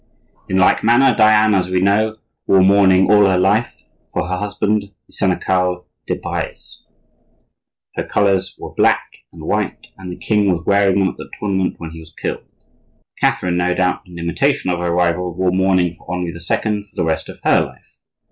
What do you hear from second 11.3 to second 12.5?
tournament when he was killed.